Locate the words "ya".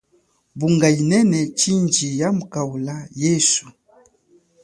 2.19-2.29